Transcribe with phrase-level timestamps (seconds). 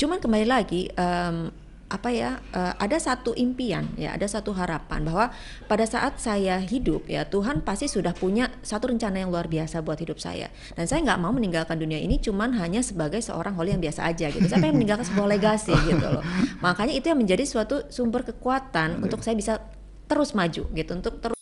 [0.00, 1.52] cuman kembali lagi um,
[1.90, 5.34] apa ya uh, ada satu impian ya ada satu harapan bahwa
[5.66, 9.98] pada saat saya hidup ya Tuhan pasti sudah punya satu rencana yang luar biasa buat
[9.98, 10.54] hidup saya.
[10.78, 14.30] Dan saya nggak mau meninggalkan dunia ini cuman hanya sebagai seorang holy yang biasa aja
[14.30, 14.46] gitu.
[14.46, 16.22] Saya pengen meninggalkan sebuah legasi gitu loh.
[16.62, 19.58] Makanya itu yang menjadi suatu sumber kekuatan untuk saya bisa
[20.06, 21.39] terus maju gitu untuk terus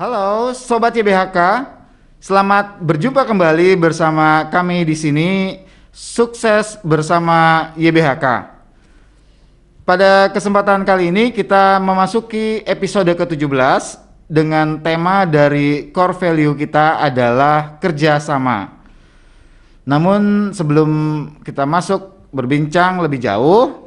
[0.00, 1.36] Halo sobat YBHK,
[2.24, 5.60] selamat berjumpa kembali bersama kami di sini.
[5.92, 8.24] Sukses bersama YBHK.
[9.84, 17.76] Pada kesempatan kali ini kita memasuki episode ke-17 dengan tema dari core value kita adalah
[17.76, 18.80] kerjasama.
[19.84, 20.90] Namun sebelum
[21.44, 23.84] kita masuk berbincang lebih jauh,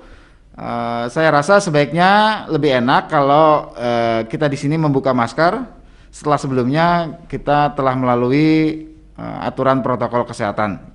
[0.62, 5.82] uh, saya rasa sebaiknya lebih enak kalau uh, kita di sini membuka masker
[6.14, 8.86] setelah sebelumnya kita telah melalui
[9.18, 10.94] uh, aturan protokol kesehatan.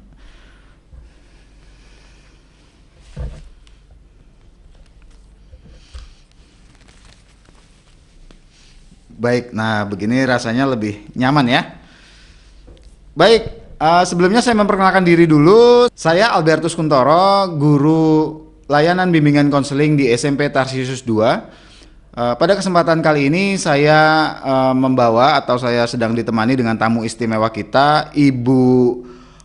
[9.19, 11.67] Baik, nah begini rasanya lebih nyaman ya.
[13.19, 15.91] Baik, uh, sebelumnya saya memperkenalkan diri dulu.
[15.91, 18.39] Saya Albertus Kuntoro, guru
[18.71, 21.68] layanan bimbingan konseling di SMP Tarsius 2
[22.09, 27.53] Uh, pada kesempatan kali ini saya uh, membawa atau saya sedang ditemani dengan tamu istimewa
[27.53, 28.65] kita, Ibu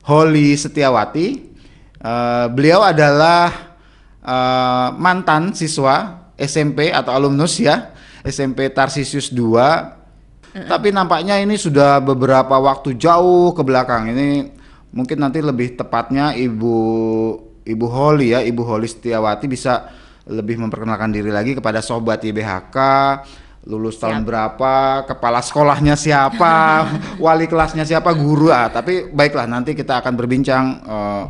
[0.08, 1.52] Holly Setiawati.
[2.00, 3.76] Uh, beliau adalah
[4.24, 7.92] uh, mantan siswa SMP atau alumnus ya,
[8.24, 9.44] SMP Tarsisius 2.
[9.44, 10.68] Uh -uh.
[10.72, 14.08] Tapi nampaknya ini sudah beberapa waktu jauh ke belakang.
[14.16, 14.56] Ini
[14.96, 16.76] mungkin nanti lebih tepatnya Ibu
[17.68, 19.92] Ibu Holly ya, Ibu Holly Setiawati bisa
[20.28, 22.78] lebih memperkenalkan diri lagi kepada sobat IBHK
[23.64, 24.28] lulus tahun Siap.
[24.28, 24.76] berapa,
[25.08, 26.84] kepala sekolahnya siapa,
[27.24, 28.68] wali kelasnya siapa, guru ah.
[28.68, 31.24] Tapi baiklah nanti kita akan berbincang uh,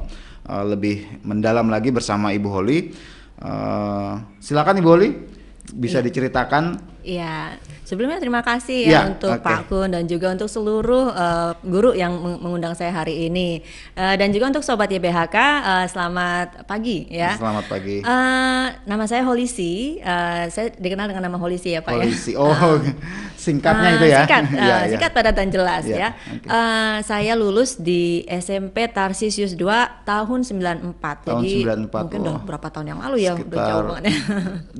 [0.49, 2.89] uh, lebih mendalam lagi bersama Ibu Holi.
[3.37, 5.09] Uh, silakan Ibu Holi,
[5.73, 6.05] bisa ya.
[6.05, 6.63] diceritakan?
[7.03, 9.43] Iya, Sebelumnya terima kasih ya, ya untuk okay.
[9.43, 13.59] Pak Kun dan juga untuk seluruh uh, guru yang mengundang saya hari ini
[13.99, 17.35] uh, dan juga untuk sobat YBHK uh, selamat pagi ya.
[17.35, 17.99] Selamat pagi.
[17.99, 22.33] Uh, nama saya Holisi, uh, saya dikenal dengan nama Holisi ya Pak Holisi.
[22.33, 22.41] ya.
[22.41, 22.79] Oh, uh,
[23.43, 24.19] singkatnya uh, itu ya.
[24.23, 25.97] Singkat, uh, ya, singkat padat dan jelas ya.
[25.99, 26.09] ya.
[26.15, 26.47] Okay.
[26.47, 31.27] Uh, saya lulus di SMP Tarsisius 2 tahun 94.
[31.27, 31.91] Tahun Jadi 94.
[31.91, 32.23] mungkin oh.
[32.23, 34.15] udah berapa tahun yang lalu ya, udah jauh banget ya.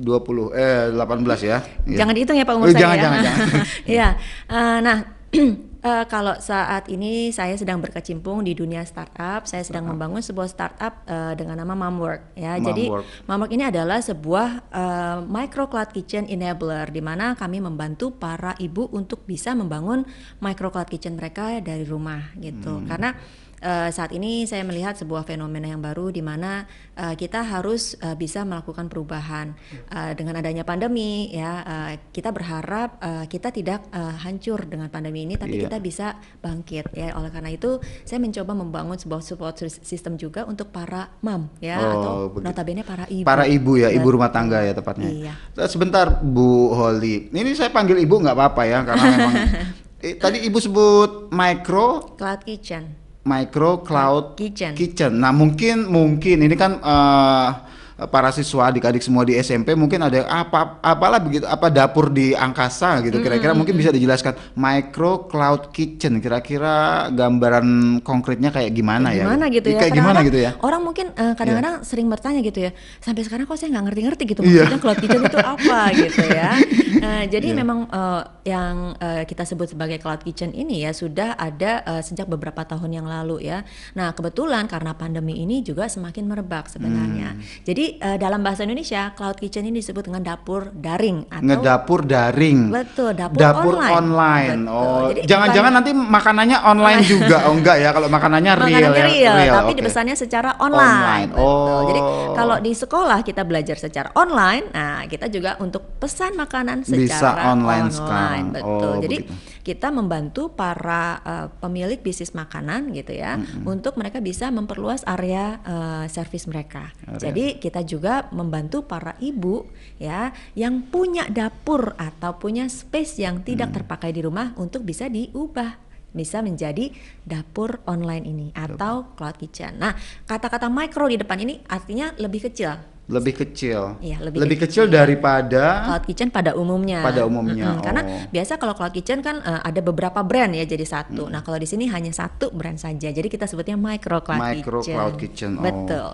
[0.00, 1.58] 20 eh 18 ya.
[1.84, 2.80] Jangan dihitung ya Pak umur oh, saya.
[2.80, 3.04] Jangan, ya.
[3.04, 3.64] jangan, jangan.
[4.00, 4.08] ya,
[4.48, 4.98] uh, nah
[5.84, 9.94] uh, kalau saat ini saya sedang berkecimpung di dunia startup, saya sedang uh-huh.
[9.94, 12.56] membangun sebuah startup uh, dengan nama Momwork ya.
[12.56, 12.84] Mom Jadi
[13.28, 18.88] Momwork ini adalah sebuah uh, micro cloud kitchen enabler di mana kami membantu para ibu
[18.90, 20.08] untuk bisa membangun
[20.40, 22.80] micro cloud kitchen mereka dari rumah gitu.
[22.80, 22.88] Hmm.
[22.88, 23.12] Karena
[23.60, 26.64] uh, saat ini saya melihat sebuah fenomena yang baru di mana
[26.98, 29.54] uh, kita harus uh, bisa melakukan perubahan
[29.92, 31.52] uh, dengan adanya pandemi ya.
[31.62, 35.68] Uh, kita berharap uh, kita tidak uh, hancur dengan pandemi ini tapi yeah.
[35.68, 36.06] kita bisa
[36.40, 37.14] bangkit ya.
[37.14, 41.92] Oleh karena itu saya mencoba membangun sebuah support system juga untuk para mam ya oh,
[41.92, 42.46] atau begitu.
[42.48, 43.26] notabene para ibu.
[43.26, 45.10] Para ibu ya ibu rumah tangga ya tepatnya.
[45.10, 45.34] Iya.
[45.68, 47.30] sebentar Bu Holly.
[47.30, 49.34] Ini saya panggil ibu nggak apa-apa ya karena memang
[50.06, 52.16] eh, tadi ibu sebut micro.
[52.16, 54.76] Cloud kitchen micro cloud kitchen.
[54.76, 55.18] kitchen.
[55.20, 57.48] Nah mungkin mungkin ini kan uh,
[57.94, 62.98] para siswa adik-adik semua di SMP mungkin ada apa apalah begitu apa dapur di angkasa
[63.06, 63.58] gitu kira-kira mm -hmm.
[63.62, 69.78] mungkin bisa dijelaskan micro cloud kitchen kira-kira gambaran konkretnya kayak gimana, ya gimana gitu ya
[69.78, 71.86] kayak gimana gitu ya orang mungkin uh, kadang-kadang yeah.
[71.86, 74.66] sering bertanya gitu ya sampai sekarang kok saya nggak ngerti-ngerti gitu iya.
[74.66, 74.82] maksudnya yeah.
[74.82, 76.50] cloud kitchen itu apa gitu ya
[76.98, 77.58] uh, jadi yeah.
[77.62, 82.26] memang uh, yang uh, kita sebut sebagai cloud kitchen ini ya sudah ada uh, sejak
[82.26, 83.62] beberapa tahun yang lalu ya
[83.94, 87.62] nah kebetulan karena pandemi ini juga semakin merebak sebenarnya hmm.
[87.62, 92.00] jadi jadi uh, dalam bahasa Indonesia cloud kitchen ini disebut dengan dapur daring atau ngedapur
[92.08, 92.72] daring.
[92.72, 93.92] Betul, dapur, dapur online.
[93.92, 94.60] online.
[94.72, 97.44] Oh, jangan-jangan nanti makanannya online juga.
[97.44, 99.04] Oh enggak ya, kalau makanannya real makanannya ya.
[99.04, 99.78] Real, real tapi okay.
[99.84, 101.28] dipesannya secara online.
[101.28, 101.30] online.
[101.36, 101.84] Oh.
[101.92, 102.00] Jadi
[102.32, 107.28] kalau di sekolah kita belajar secara online, nah kita juga untuk pesan makanan secara Bisa
[107.52, 107.92] online, online.
[107.92, 108.44] sekarang.
[108.56, 108.88] Betul.
[108.88, 113.72] Oh, Jadi begitu kita membantu para uh, pemilik bisnis makanan gitu ya mm -hmm.
[113.72, 116.92] untuk mereka bisa memperluas area uh, servis mereka.
[117.08, 117.32] Area.
[117.32, 119.64] Jadi kita juga membantu para ibu
[119.96, 123.76] ya yang punya dapur atau punya space yang tidak mm.
[123.80, 125.80] terpakai di rumah untuk bisa diubah
[126.14, 126.94] bisa menjadi
[127.26, 129.82] dapur online ini atau cloud kitchen.
[129.82, 129.98] Nah,
[130.30, 134.00] kata-kata micro di depan ini artinya lebih kecil Lebih kecil.
[134.00, 134.88] Iya, lebih, lebih kecil.
[134.88, 137.04] kecil daripada Cloud kitchen pada umumnya.
[137.04, 138.32] Pada umumnya, Mm-mm, Karena oh.
[138.32, 140.94] biasa kalau cloud kitchen kan eh, ada beberapa brand ya jadi Hmm.
[140.96, 141.22] satu.
[141.28, 143.12] Nah kalau di sini hanya satu brand saja.
[143.12, 144.94] Jadi kita sebutnya micro cloud micro kitchen.
[144.96, 145.50] cloud kitchen.
[145.56, 145.62] Oh.
[145.62, 146.08] Betul.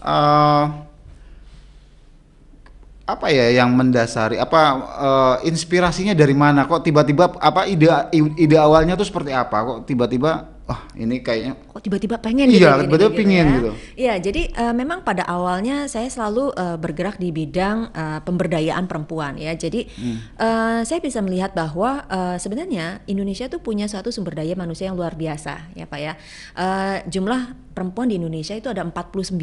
[0.00, 0.64] Eh,
[3.04, 4.60] apa ya yang mendasari apa
[4.96, 7.90] eh, inspirasinya dari mana kok tiba-tiba apa ide
[8.38, 12.86] ide awalnya tuh seperti apa kok tiba-tiba wah ini kayaknya Kok tiba-tiba pengen Iya, gitu
[12.86, 13.54] tiba-tiba gitu pingin ya.
[13.58, 13.70] gitu.
[13.96, 19.34] Iya, jadi eh, memang pada awalnya saya selalu eh, bergerak di bidang eh, pemberdayaan perempuan
[19.34, 19.50] ya.
[19.52, 20.22] Jadi Hmm.
[20.38, 24.94] eh, saya bisa melihat bahwa eh, sebenarnya Indonesia tuh punya suatu sumber daya manusia yang
[24.94, 26.14] luar biasa ya Pak ya.
[26.54, 29.40] Eh, jumlah perempuan di Indonesia itu ada 49,5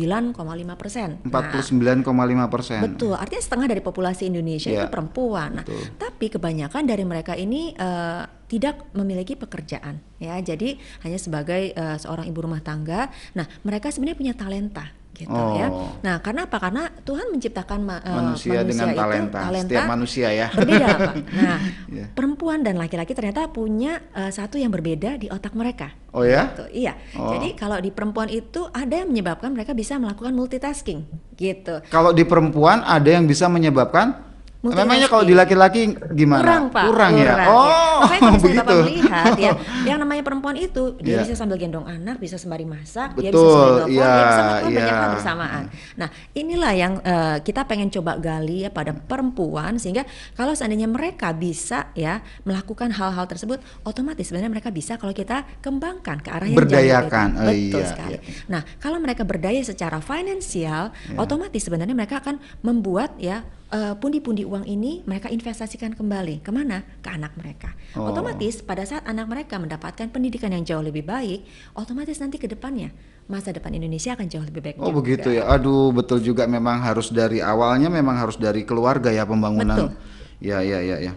[0.77, 1.17] persen.
[1.25, 5.57] Nah, 49,5 persen Betul, artinya setengah dari populasi Indonesia Iya, itu perempuan.
[5.57, 5.81] Nah, betul.
[5.97, 10.37] tapi kebanyakan dari mereka ini eh, tidak memiliki pekerjaan, ya.
[10.37, 13.09] Jadi hanya sebagai eh, seorang ibu rumah tangga.
[13.33, 15.67] Nah, mereka sebenarnya punya talenta, gitu ya.
[15.67, 15.89] Oh.
[15.99, 16.57] Nah, karena apa?
[16.57, 19.39] Karena Tuhan menciptakan ma- eh, manusia, dengan itu talenta.
[19.57, 21.15] setiap manusia ya berbeda, Pak.
[21.37, 22.05] Nah, Iya.
[22.11, 25.91] perempuan dan laki-laki ternyata punya eh, satu yang berbeda di otak mereka.
[26.11, 26.93] oh ya Gitu, iya.
[27.13, 27.33] Oh.
[27.33, 31.03] Jadi kalau di perempuan itu ada yang menyebabkan mereka bisa melakukan multitasking,
[31.33, 31.81] gitu.
[31.87, 34.21] kalau di perempuan ada yang bisa menyebabkan
[34.57, 35.81] Memangnya kalau di laki-laki
[36.11, 39.51] gimana Kurang pak, kurang ya Kurang, oh Makanya kalau misalnya begitu bapak melihat ya,
[39.85, 41.19] yang namanya perempuan itu dia Iya.
[41.23, 44.41] bisa sambil gendong anak, bisa sembari masak, dia bisa Betul, sembari telepon, iya, dia bisa
[44.41, 44.97] melakukan banyak iya.
[44.97, 45.63] hal bersamaan.
[45.95, 51.31] Nah inilah yang eh, kita pengen coba gali ya pada perempuan sehingga kalau seandainya mereka
[51.31, 56.55] bisa ya melakukan hal-hal tersebut, otomatis sebenarnya mereka bisa kalau kita kembangkan ke arah yang
[56.55, 58.11] jauh Berdayakan, lebih- oh Betul iya, sekali.
[58.11, 58.21] iya.
[58.49, 61.17] Nah kalau mereka berdaya secara finansial, Iya.
[61.17, 66.83] otomatis sebenarnya mereka akan membuat ya eh, pundi-pundi uang ini mereka investasikan kembali ke mana
[67.03, 67.75] ke anak mereka.
[67.95, 68.11] Oh.
[68.11, 71.43] Otomatis pada saat anak mereka mendapatkan pendidikan yang jauh lebih baik,
[71.75, 72.91] otomatis nanti ke depannya
[73.27, 74.75] masa depan Indonesia akan jauh lebih baik.
[74.79, 75.03] Oh juga.
[75.03, 75.51] begitu ya.
[75.51, 79.91] Aduh, betul juga memang harus dari awalnya memang harus dari keluarga ya pembangunan.
[79.91, 79.91] Betul.
[80.39, 81.13] Ya, ya, ya, ya.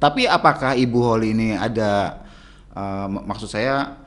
[0.00, 2.22] Tapi apakah Ibu Holly ini ada
[3.10, 4.00] mak- maksud saya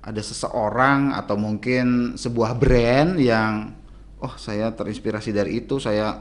[0.00, 3.76] ada seseorang atau mungkin sebuah brand yang
[4.18, 6.16] oh saya terinspirasi dari itu, saya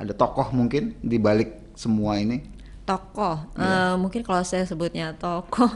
[0.00, 2.40] ada tokoh mungkin di balik semua ini.
[2.82, 5.68] Tokoh, eh, mungkin kalau saya sebutnya tokoh,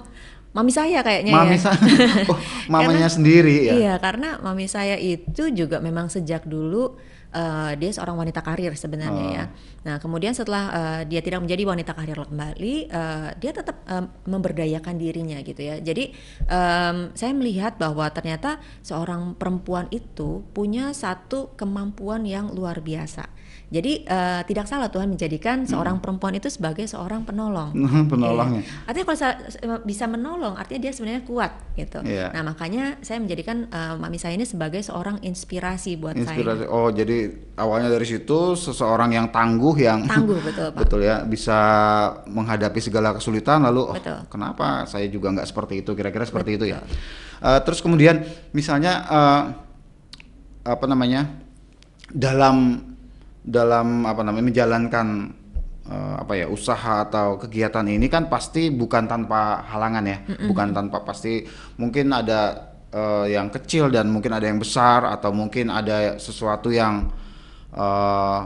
[0.50, 1.70] mami saya kayaknya Mami ya.
[1.70, 1.78] saya
[2.32, 3.74] oh, mamanya Karena- sendiri ya.
[3.76, 6.96] Iya, karena mami saya itu juga memang sejak dulu
[7.30, 9.34] eh, dia seorang wanita karir sebenarnya Oh.
[9.34, 9.44] ya.
[9.82, 14.94] Nah, kemudian setelah eh, dia tidak menjadi wanita karir kembali, eh, dia tetap em, memberdayakan
[14.94, 15.78] dirinya gitu ya.
[15.78, 16.14] Jadi
[16.46, 23.26] em, saya melihat bahwa ternyata seorang perempuan itu punya satu kemampuan yang luar biasa.
[23.74, 27.74] Jadi eh, tidak salah Tuhan menjadikan seorang perempuan itu sebagai seorang penolong.
[28.12, 28.62] Penolongnya.
[28.62, 28.86] Iya.
[28.86, 29.38] Artinya kalau sa-
[29.82, 31.98] bisa menolong, artinya dia sebenarnya kuat gitu.
[32.06, 32.30] Iya.
[32.30, 36.64] Nah makanya saya menjadikan eh, mami saya ini sebagai seorang inspirasi buat Inspirasi.
[36.64, 36.70] saya.
[36.70, 40.78] Oh, jadi awalnya dari situ seseorang yang tangguh yang Tangguh betul pak.
[40.78, 41.58] betul ya bisa
[42.30, 44.22] menghadapi segala kesulitan lalu oh, Betul.
[44.30, 46.78] kenapa saya juga nggak seperti itu kira-kira seperti itu ya.
[47.42, 48.22] Eh, terus kemudian
[48.54, 49.42] misalnya eh,
[50.62, 51.26] apa namanya
[52.14, 52.78] dalam
[53.44, 55.06] dalam apa namanya menjalankan
[55.84, 60.18] eh, apa ya usaha atau kegiatan ini kan pasti bukan tanpa halangan ya,
[60.48, 61.44] bukan tanpa pasti
[61.76, 67.12] mungkin ada eh, yang kecil dan mungkin ada yang besar atau mungkin ada sesuatu yang
[67.76, 68.38] eh,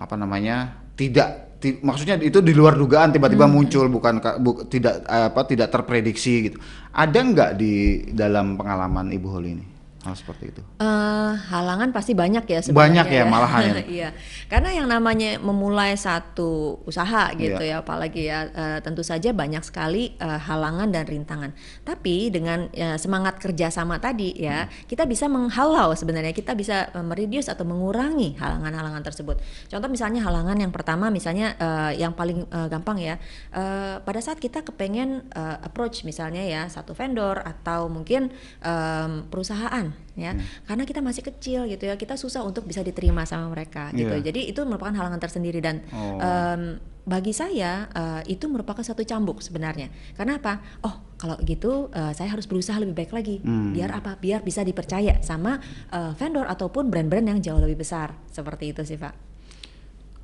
[0.00, 5.04] apa namanya tidak ti- maksudnya itu di luar dugaan tiba-tiba muncul bukan ka- bu- tidak
[5.04, 6.56] apa tidak terprediksi gitu.
[6.96, 7.72] Ada nggak di
[8.16, 9.66] dalam pengalaman Ibu Holi ini
[10.00, 10.62] hal seperti itu?
[10.80, 13.74] Eh, halangan pasti banyak ya sebenarnya Banyak ya, malahan ya.
[14.00, 14.08] iya,
[14.48, 17.76] karena yang namanya memulai satu usaha gitu Iya.
[17.76, 21.52] ya, apalagi ya eh, tentu saja banyak sekali eh, halangan dan rintangan.
[21.84, 24.72] Tapi dengan eh, semangat kerjasama tadi ya, Hmm.
[24.88, 29.36] kita bisa menghalau sebenarnya, kita bisa mereduce atau mengurangi halangan-halangan tersebut.
[29.68, 33.20] Contoh misalnya halangan yang pertama, misalnya eh, yang paling eh, gampang ya,
[33.52, 38.32] eh, pada saat kita kepengen eh, approach misalnya ya satu vendor atau mungkin
[38.64, 40.42] em, perusahaan ya Hmm.
[40.64, 44.24] karena kita masih kecil gitu ya kita susah untuk bisa diterima sama mereka gitu Iya.
[44.26, 46.18] jadi itu merupakan halangan tersendiri dan Oh.
[46.18, 46.62] em,
[47.00, 52.28] bagi saya eh, itu merupakan satu cambuk sebenarnya karena apa oh kalau gitu eh, saya
[52.28, 53.72] harus berusaha lebih baik lagi Hmm.
[53.72, 55.58] biar apa biar bisa dipercaya sama
[55.90, 59.14] eh, vendor ataupun brand-brand yang jauh lebih besar seperti itu sih pak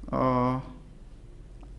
[0.07, 0.57] Eh,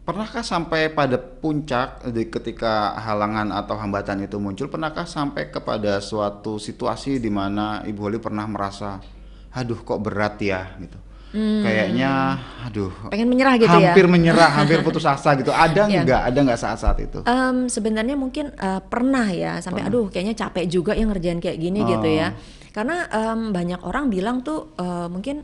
[0.07, 4.71] pernahkah sampai pada puncak di ketika halangan atau hambatan itu muncul?
[4.71, 9.03] Pernahkah sampai kepada suatu situasi di mana Ibu Holi pernah merasa,
[9.51, 10.95] aduh kok berat ya gitu?
[11.37, 15.51] Kayaknya, aduh, pengen menyerah gitu ya hampir menyerah, hampir putus asa gitu.
[15.51, 16.01] Ada Iya.
[16.07, 16.21] nggak?
[16.33, 17.19] Ada nggak saat-saat itu?
[17.27, 21.83] Em, sebenarnya mungkin eh, pernah ya sampai aduh kayaknya capek juga yang ngerjain kayak gini
[21.83, 22.31] gitu ya.
[22.31, 22.71] Oh.
[22.71, 25.43] Karena em, banyak orang bilang tuh eh, mungkin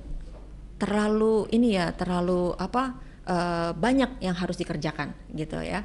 [0.79, 5.83] terlalu ini ya terlalu apa uh, banyak yang harus dikerjakan gitu ya.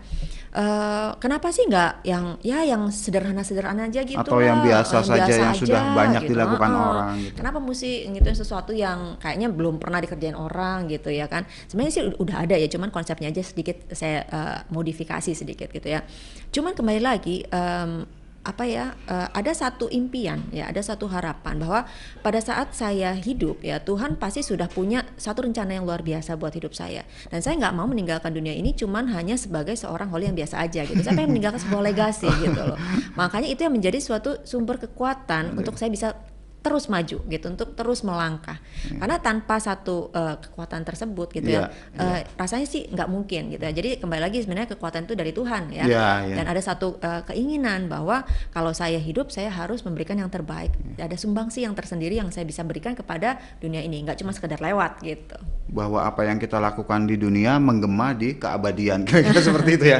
[0.54, 5.25] Uh, kenapa sih nggak yang ya yang sederhana-sederhana aja gitu Atau yang biasa yang saja
[5.25, 6.30] biasa yang aja, sudah banyak gitu.
[6.35, 6.88] dilakukan Uh-uh.
[6.90, 7.37] orang gitu.
[7.38, 11.47] Kenapa mesti ngituin sesuatu yang kayaknya belum pernah dikerjain orang gitu ya kan?
[11.71, 16.02] Sebenarnya sih udah ada ya, cuman konsepnya aja sedikit saya uh, modifikasi sedikit gitu ya.
[16.50, 21.85] Cuman kembali lagi um, apa ya uh, ada satu impian ya ada satu harapan bahwa
[22.23, 26.54] pada saat saya hidup ya Tuhan pasti sudah punya satu rencana yang luar biasa buat
[26.54, 27.04] hidup saya.
[27.28, 30.85] Dan saya nggak mau meninggalkan dunia ini cuman hanya sebagai seorang holy yang biasa aja
[30.87, 31.00] gitu.
[31.00, 32.78] Saya pengen meninggalkan sebuah legasi gitu loh.
[33.21, 36.14] Makanya itu yang menjadi suatu sumber kekuatan untuk saya bisa
[36.58, 38.58] terus maju gitu untuk terus melangkah.
[38.58, 38.98] Hmm.
[39.02, 43.62] karena tanpa satu uh, kekuatan tersebut gitu Iya, ya uh, rasanya sih nggak mungkin gitu
[43.62, 43.72] ya.
[43.74, 45.84] Jadi kembali lagi sebenarnya kekuatan itu dari Tuhan ya.
[45.86, 46.36] Iya, iya.
[46.38, 48.22] dan ada satu uh, keinginan bahwa
[48.54, 50.74] kalau saya hidup saya harus memberikan yang terbaik.
[50.98, 55.02] Ada sumbangsi yang tersendiri yang saya bisa berikan kepada dunia ini nggak cuma sekedar lewat
[55.02, 55.38] gitu.
[55.70, 59.02] Bahwa apa yang kita lakukan di dunia menggema di keabadian.
[59.08, 59.98] Kira-kira seperti itu ya.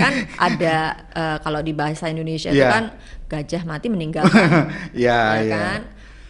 [0.00, 0.76] Kan ada
[1.12, 2.72] uh, kalau di bahasa Indonesia itu Iya.
[2.72, 2.84] kan
[3.26, 5.82] gajah mati meninggalkan ya ya ya kan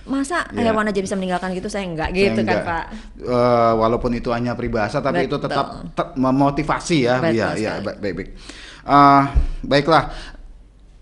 [0.06, 0.70] masa Iya.
[0.70, 2.62] hewan aja bisa meninggalkan gitu saya enggak Saya gitu kan enggak.
[2.64, 2.84] Pak
[3.18, 5.50] Eh, walaupun itu hanya peribahasa tapi itu Betul.
[5.50, 7.84] tetap te- memotivasi ya Betul ya ya sekali.
[7.84, 8.30] baik baik baik.
[8.86, 9.22] Eh,
[9.62, 10.04] baiklah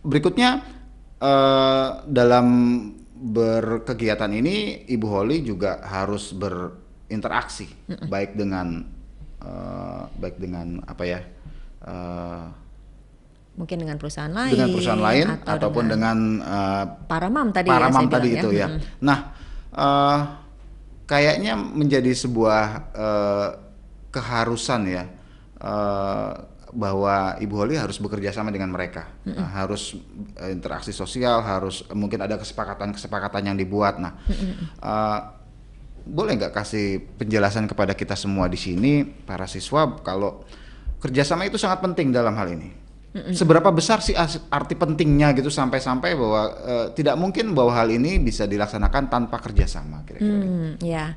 [0.03, 0.51] berikutnya
[1.21, 2.47] eh, dalam
[3.15, 7.69] berkegiatan ini Ibu Holly juga harus berinteraksi
[8.05, 8.89] baik dengan
[9.39, 11.21] eh, baik dengan apa ya
[11.83, 12.45] eh,
[13.55, 17.87] mungkin dengan perusahaan lain dengan perusahaan lain atau ataupun dengan, eh, para mam tadi para
[17.87, 18.67] ya, tadi bilang itu ya.
[18.67, 18.81] Mm-mm.
[18.99, 19.19] Nah,
[19.71, 20.19] eh,
[21.07, 23.49] kayaknya menjadi sebuah eh,
[24.11, 25.05] keharusan ya
[25.63, 26.31] eh,
[26.75, 29.95] bahwa Ibu Holly harus bekerja sama dengan mereka, Eh, harus
[30.43, 34.03] eh, interaksi sosial, harus mungkin ada kesepakatan-kesepakatan yang dibuat.
[34.03, 34.19] Nah,
[34.83, 35.19] eh,
[36.05, 40.45] boleh nggak kasih penjelasan kepada kita semua di sini para siswa kalau
[41.01, 42.84] kerjasama itu sangat penting dalam hal ini.
[43.15, 44.11] Seberapa besar sih
[44.51, 50.03] arti pentingnya gitu sampai-sampai bahwa eh, tidak mungkin bahwa hal ini bisa dilaksanakan tanpa kerjasama
[50.03, 50.35] kira-kira.
[50.35, 50.51] gitu.
[50.51, 51.15] Hmm, ya.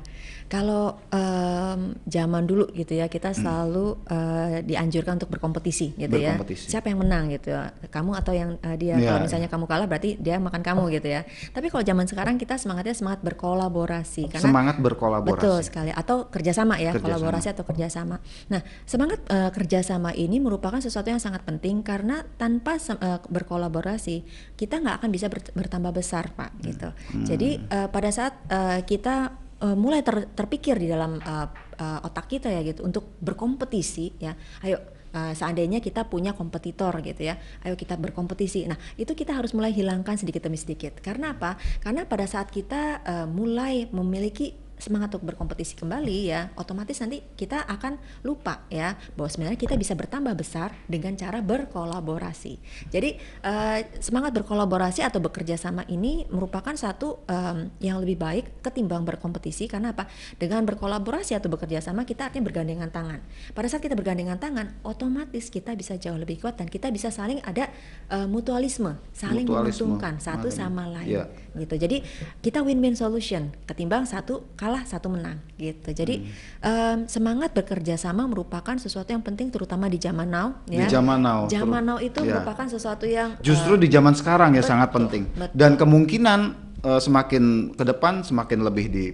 [0.48, 6.40] Kalau em, zaman dulu gitu ya, kita selalu eh, dianjurkan untuk berkompetisi gitu Hmm.
[6.40, 6.66] Berkompetisi.
[6.66, 6.70] ya.
[6.74, 7.68] Siapa yang menang gitu ya?
[7.86, 8.96] Kamu atau yang eh, dia.
[8.96, 11.28] Iya, Kalau misalnya kamu kalah berarti dia makan kamu gitu ya.
[11.52, 15.36] Tapi kalau zaman sekarang kita semangatnya semangat berkolaborasi karena Semangat berkolaborasi.
[15.36, 17.04] Betul sekali atau kerjasama ya Kerjasama.
[17.04, 18.16] kolaborasi atau kerjasama.
[18.48, 24.24] Nah semangat eh, kerjasama ini merupakan sesuatu yang sangat penting karena tanpa eh, berkolaborasi
[24.56, 26.88] kita nggak akan bisa ber- bertambah besar pak gitu.
[27.22, 31.46] Jadi eh, pada saat eh, kita eh, mulai ter- terpikir di dalam eh,
[31.78, 34.78] eh, otak kita ya gitu untuk berkompetisi ya, ayo
[35.14, 38.68] eh, seandainya kita punya kompetitor gitu ya, ayo kita berkompetisi.
[38.68, 41.00] Nah itu kita harus mulai hilangkan sedikit demi sedikit.
[41.00, 41.56] Karena apa?
[41.80, 47.66] Karena pada saat kita eh, mulai memiliki semangat untuk berkompetisi kembali ya, otomatis nanti kita
[47.66, 52.54] akan lupa ya bahwa sebenarnya kita bisa bertambah besar dengan cara berkolaborasi.
[52.90, 53.10] Jadi
[53.42, 59.66] eh, semangat berkolaborasi atau bekerja sama ini merupakan satu em, yang lebih baik ketimbang berkompetisi
[59.66, 60.06] karena apa?
[60.36, 63.20] Dengan berkolaborasi atau bekerja sama kita artinya bergandengan tangan.
[63.52, 67.38] Pada saat kita bergandengan tangan, otomatis kita bisa jauh lebih kuat dan kita bisa saling
[67.42, 67.68] ada
[68.10, 69.86] eh, mutualisme, saling Mutualisme.
[69.86, 70.58] menguntungkan satu Saling.
[70.58, 71.24] sama lain Iya.
[71.58, 71.74] Gitu.
[71.74, 72.00] Jadi
[72.38, 75.90] kita win-win solution ketimbang satu kalah satu menang gitu.
[75.90, 76.24] Jadi
[76.62, 76.64] Hmm.
[76.64, 80.88] em, semangat bekerja sama merupakan sesuatu yang penting terutama di zaman now Di ya.
[80.88, 82.38] zaman now, Zaman now itu ya.
[82.38, 85.52] merupakan sesuatu yang Justru eh, di zaman sekarang ya betul, sangat penting betul.
[85.52, 86.40] dan kemungkinan
[86.78, 89.04] eh, semakin ke depan semakin lebih di,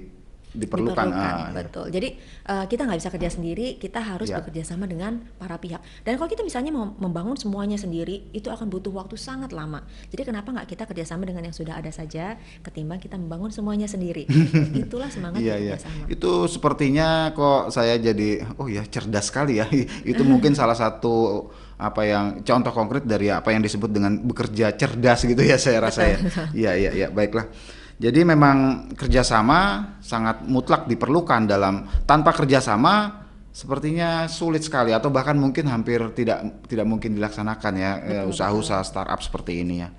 [0.55, 1.07] diperlukan.
[1.11, 1.61] Ah, ya.
[1.67, 1.91] betul.
[1.91, 2.09] Jadi
[2.47, 4.39] eh, kita nggak bisa kerja sendiri, kita harus Ya.
[4.39, 5.83] bekerja sama dengan para pihak.
[6.07, 9.83] Dan kalau kita misalnya mau membangun semuanya sendiri, itu akan butuh waktu sangat lama.
[10.09, 14.25] Jadi kenapa nggak kita kerjasama dengan yang sudah ada saja, ketimbang kita membangun semuanya sendiri.
[14.87, 16.07] Itulah semangat bekerja sama.
[16.07, 19.67] Itu sepertinya kok saya jadi oh ya cerdas sekali ya.
[20.11, 25.27] Itu mungkin salah satu apa yang contoh konkret dari apa yang disebut dengan bekerja cerdas
[25.27, 26.19] gitu ya saya rasa ya.
[26.55, 27.51] Iya iya iya baiklah.
[27.95, 33.23] Jadi memang kerjasama sangat mutlak diperlukan dalam tanpa kerjasama
[33.55, 37.93] sepertinya sulit sekali atau bahkan mungkin hampir tidak tidak mungkin dilaksanakan ya
[38.27, 39.95] usaha-usaha startup seperti ini ya.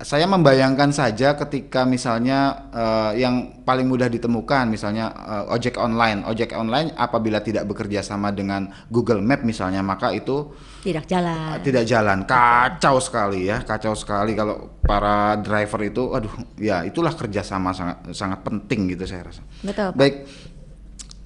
[0.00, 6.50] Saya membayangkan saja ketika misalnya eh, yang paling mudah ditemukan misalnya eh, ojek online, ojek
[6.52, 10.50] online apabila tidak bekerja sama dengan Google Map misalnya maka itu
[10.80, 11.62] Tidak jalan.
[11.62, 17.70] tidak jalan kacau sekali ya kacau sekali kalau para driver itu aduh ya itulah kerjasama
[17.70, 19.90] sangat sangat penting gitu saya rasa Betul.
[19.90, 19.94] Pak.
[19.94, 20.16] baik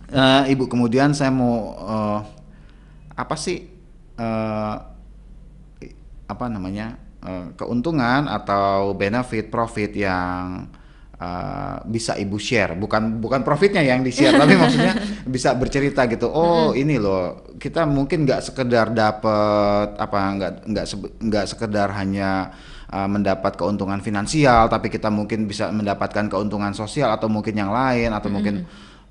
[0.04, 2.18] Eh, ibu kemudian saya mau eh,
[3.14, 3.56] apa sih
[5.80, 10.68] i- apa namanya eh, keuntungan atau benefit profit yang
[11.18, 12.74] uh, bisa ibu share.
[12.74, 14.94] Bukan bukan profitnya yang di share tapi maksudnya
[15.26, 16.30] bisa bercerita gitu.
[16.30, 20.86] Oh ini loh kita mungkin nggak sekedar dapat apa nggak nggak
[21.24, 22.54] nggak sekedar hanya
[22.90, 28.10] uh, mendapat keuntungan finansial tapi kita mungkin bisa mendapatkan keuntungan sosial atau mungkin yang lain
[28.12, 28.56] atau mm mungkin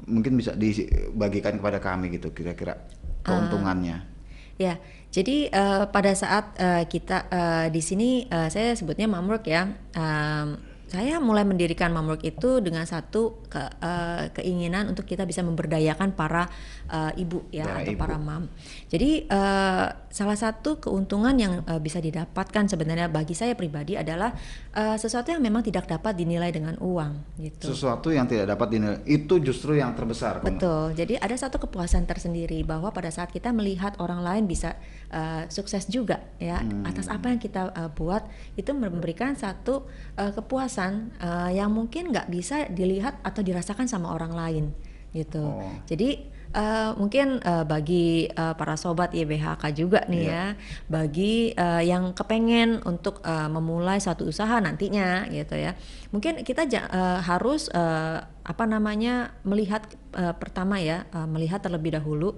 [0.04, 2.76] mungkin bisa dibagikan kepada kami gitu kira-kira
[3.24, 4.04] keuntungannya.
[4.04, 4.74] Uh, ya
[5.14, 9.70] jadi uh, pada saat uh, kita uh, di sini uh, saya sebutnya mamruk ya.
[9.94, 16.14] Um, saya mulai mendirikan Mamruk itu dengan satu ke, uh, keinginan untuk kita bisa memberdayakan
[16.14, 16.46] para
[16.86, 18.02] uh, ibu ya para atau ibu.
[18.06, 18.46] para mam.
[18.94, 24.38] Jadi uh, salah satu keuntungan yang uh, bisa didapatkan sebenarnya bagi saya pribadi adalah
[24.78, 27.74] uh, sesuatu yang memang tidak dapat dinilai dengan uang gitu.
[27.74, 30.46] Sesuatu yang tidak dapat dinilai itu justru yang terbesar.
[30.46, 30.94] Betul.
[30.94, 34.78] Jadi ada satu kepuasan tersendiri bahwa pada saat kita melihat orang lain bisa
[35.10, 36.86] uh, sukses juga ya hmm.
[36.86, 38.22] atas apa yang kita uh, buat
[38.54, 39.90] itu memberikan satu
[40.22, 40.83] uh, kepuasan
[41.20, 44.66] uh, yang mungkin nggak bisa dilihat atau dirasakan sama orang lain
[45.14, 45.46] gitu.
[45.46, 45.62] Oh.
[45.86, 46.26] Jadi
[46.58, 50.58] uh, mungkin uh, bagi uh, para sobat YBHK juga nih yeah.
[50.58, 50.60] ya,
[50.90, 55.78] bagi uh, yang kepengen untuk uh, memulai satu usaha nantinya gitu ya,
[56.10, 59.86] mungkin kita uh, harus uh, apa namanya melihat
[60.18, 62.36] uh, pertama ya, uh, melihat terlebih dahulu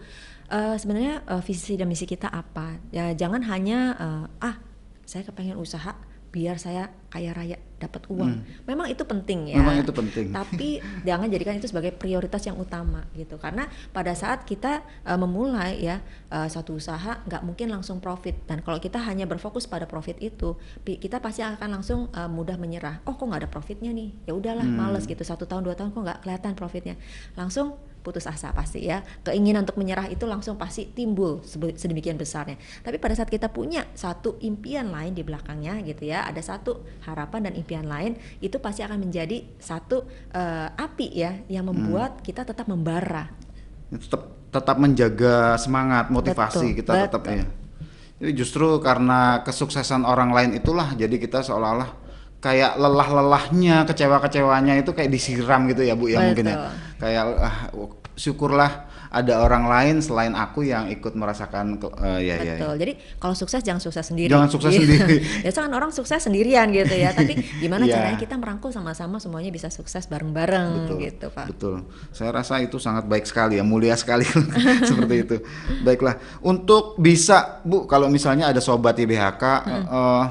[0.51, 2.79] uh, sebenarnya uh, visi dan misi kita apa.
[2.91, 4.59] Ya jangan hanya uh, ah
[5.05, 5.95] saya kepengen usaha
[6.35, 8.43] biar saya kaya raya dapat uang.
[8.43, 8.67] Hmm.
[8.67, 9.63] Memang itu penting ya.
[9.63, 10.35] Memang itu penting.
[10.35, 13.39] Tapi jangan jadikan itu sebagai prioritas yang utama gitu.
[13.39, 18.59] Karena pada saat kita uh, memulai ya uh, satu usaha nggak mungkin langsung profit dan
[18.59, 22.99] kalau kita hanya berfokus pada profit itu, kita pasti akan langsung uh, mudah menyerah.
[23.07, 24.11] Oh kok nggak ada profitnya nih?
[24.27, 24.75] Ya udahlah hmm.
[24.75, 25.23] males gitu.
[25.23, 26.99] Satu tahun dua tahun kok nggak kelihatan profitnya.
[27.39, 31.41] Langsung putus asa pasti ya keinginan untuk menyerah itu langsung pasti timbul
[31.73, 36.37] sedemikian besarnya tapi pada saat kita punya satu impian lain di belakangnya gitu ya ada
[36.45, 38.13] satu harapan dan impian lain
[38.45, 40.05] itu pasti akan menjadi satu
[40.37, 42.23] uh, api ya yang membuat hmm.
[42.23, 43.33] kita tetap membara
[43.89, 44.21] tetap
[44.53, 47.41] tetap menjaga semangat motivasi betul, kita tetap betul.
[47.41, 47.45] ya
[48.15, 52.05] jadi justru karena kesuksesan orang lain itulah jadi kita seolah-olah
[52.45, 56.27] kayak lelah-lelahnya, kecewa-kecewanya itu kayak disiram gitu ya Bu ya Betul.
[56.29, 56.55] mungkin ya.
[57.01, 57.57] Kayak ah,
[58.15, 62.73] syukurlah ada orang lain selain aku yang ikut merasakan uh, ya, ya Betul.
[62.75, 64.27] Ya, Jadi kalau sukses jangan sukses sendiri.
[64.27, 64.83] Jangan sukses gitu.
[64.83, 65.17] sendiri.
[65.47, 67.15] Biasa kan orang sukses sendirian gitu ya.
[67.15, 67.95] Tapi gimana yeah.
[67.95, 71.47] caranya kita merangkul sama-sama semuanya bisa sukses bareng-bareng gitu, Pak.
[71.47, 71.87] Betul.
[72.11, 74.27] Saya rasa itu sangat baik sekali ya, mulia sekali
[74.89, 75.35] seperti itu.
[75.87, 76.19] Baiklah.
[76.43, 79.85] Untuk bisa Bu kalau misalnya ada sobat IBHK hmm.
[79.87, 80.25] uh,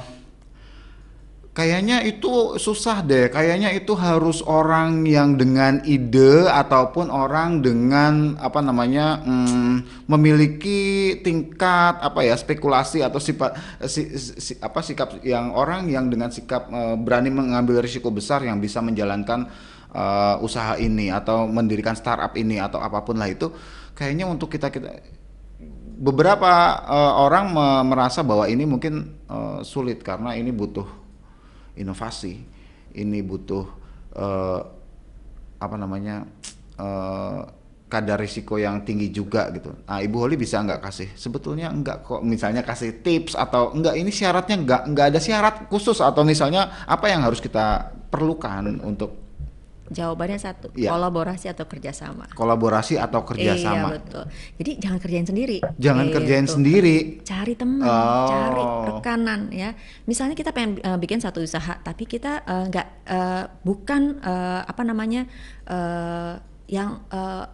[1.54, 3.30] Kayaknya itu susah deh.
[3.30, 12.02] Kayaknya itu harus orang yang dengan ide ataupun orang dengan apa namanya hmm, memiliki tingkat
[12.02, 13.54] apa ya spekulasi atau sifat
[13.86, 18.58] si, si, apa sikap yang orang yang dengan sikap uh, berani mengambil risiko besar yang
[18.58, 19.46] bisa menjalankan
[19.94, 23.46] uh, usaha ini atau mendirikan startup ini atau apa pun lah itu.
[23.94, 24.90] Kayaknya untuk kita kita
[26.02, 31.03] beberapa uh, orang me merasa bahwa ini mungkin uh, sulit karena ini butuh
[31.74, 32.42] inovasi
[32.94, 33.66] ini butuh
[34.14, 34.60] uh,
[35.58, 36.26] apa namanya
[36.78, 37.42] uh,
[37.88, 39.70] kadar risiko yang tinggi juga gitu.
[39.86, 41.08] Nah, Ibu Holly bisa nggak kasih?
[41.14, 42.26] Sebetulnya enggak kok.
[42.26, 47.06] Misalnya kasih tips atau enggak ini syaratnya enggak enggak ada syarat khusus atau misalnya apa
[47.06, 49.23] yang harus kita perlukan untuk
[49.84, 50.96] Jawabannya satu, ya.
[50.96, 52.32] kolaborasi atau kerjasama.
[52.32, 53.92] Kolaborasi atau kerjasama.
[53.92, 54.24] Iya betul.
[54.56, 55.58] Jadi jangan kerjain sendiri.
[55.76, 56.14] Jangan gitu.
[56.16, 56.96] kerjain sendiri.
[57.20, 58.28] Cari teman, oh.
[58.28, 59.76] cari rekanan ya.
[60.08, 64.82] Misalnya kita pengen uh, bikin satu usaha, tapi kita uh, nggak uh, bukan uh, apa
[64.88, 65.28] namanya
[65.68, 67.44] uh, yang uh,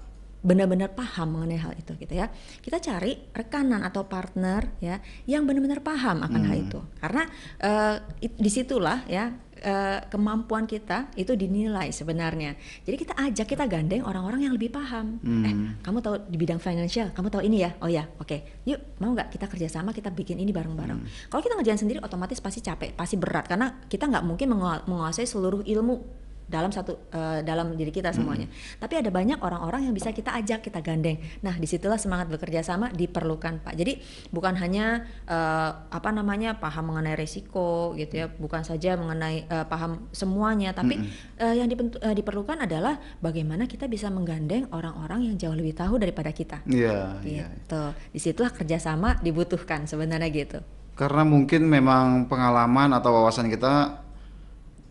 [0.40, 2.32] benar-benar paham mengenai hal itu gitu ya.
[2.64, 4.96] Kita cari rekanan atau partner ya
[5.28, 6.48] yang benar-benar paham akan hmm.
[6.48, 6.80] hal itu.
[6.96, 7.22] Karena
[7.60, 9.28] uh, di situlah ya
[9.64, 12.56] uh, kemampuan kita itu dinilai sebenarnya.
[12.84, 15.20] Jadi kita ajak kita gandeng orang-orang yang lebih paham.
[15.20, 15.44] Hmm.
[15.44, 17.70] Eh, kamu tahu di bidang financial, kamu tahu ini ya?
[17.80, 18.26] Oh ya, oke.
[18.28, 18.40] Okay.
[18.68, 21.00] Yuk, mau nggak kita kerjasama kita bikin ini bareng-bareng.
[21.00, 21.08] Hmm.
[21.28, 24.56] Kalau kita ngerjain sendiri, otomatis pasti capek, pasti berat karena kita nggak mungkin
[24.88, 26.20] menguasai seluruh ilmu
[26.50, 28.50] dalam satu uh, dalam diri kita semuanya.
[28.50, 28.82] Hmm.
[28.82, 31.22] Tapi ada banyak orang-orang yang bisa kita ajak, kita gandeng.
[31.46, 33.74] Nah, di situlah semangat bekerja sama diperlukan, Pak.
[33.78, 34.02] Jadi
[34.34, 40.10] bukan hanya uh, apa namanya paham mengenai resiko gitu ya, bukan saja mengenai uh, paham
[40.10, 41.38] semuanya, tapi hmm.
[41.38, 46.34] uh, yang uh, diperlukan adalah bagaimana kita bisa menggandeng orang-orang yang jauh lebih tahu daripada
[46.34, 46.66] kita.
[46.66, 47.22] Iya.
[47.22, 47.82] Yeah, gitu.
[47.94, 48.10] Yeah.
[48.10, 50.58] Di situlah kerjasama dibutuhkan sebenarnya gitu.
[50.98, 54.04] Karena mungkin memang pengalaman atau wawasan kita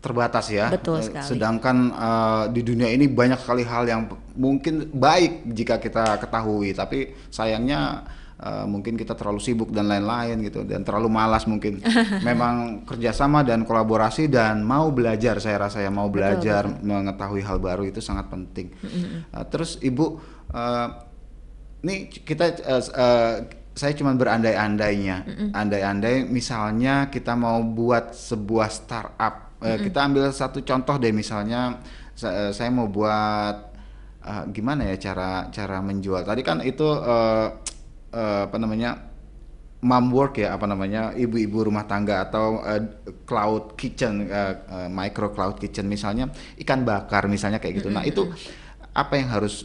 [0.00, 0.72] terbatas ya.
[0.72, 1.28] Betul sekali.
[1.28, 7.12] Sedangkan uh, di dunia ini banyak sekali hal yang mungkin baik jika kita ketahui, tapi
[7.28, 8.08] sayangnya
[8.40, 11.84] uh, mungkin kita terlalu sibuk dan lain-lain gitu dan terlalu malas mungkin.
[12.28, 16.88] Memang kerjasama dan kolaborasi dan mau belajar saya rasa ya mau belajar betul, betul.
[16.88, 18.72] mengetahui hal baru itu sangat penting.
[19.36, 20.16] Uh, terus ibu,
[20.56, 20.88] uh,
[21.84, 23.34] nih kita uh, uh,
[23.70, 29.84] saya cuma berandai-andainya, andai-andai misalnya kita mau buat sebuah startup, -mm.
[29.86, 31.78] kita ambil satu contoh deh misalnya
[32.16, 33.56] saya, saya mau buat
[34.24, 36.24] uh, gimana ya cara cara menjual.
[36.24, 37.48] Tadi kan itu uh,
[38.12, 39.08] uh, apa namanya
[39.80, 42.82] mom work ya apa namanya ibu-ibu rumah tangga atau uh,
[43.24, 46.28] cloud kitchen, uh, uh, micro cloud kitchen misalnya
[46.60, 47.88] ikan bakar misalnya kayak gitu.
[47.88, 48.28] Nah itu
[48.92, 49.64] apa yang harus